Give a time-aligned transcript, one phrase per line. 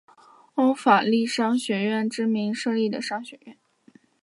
[0.55, 3.55] 欧法利商学院之名设立的商学院。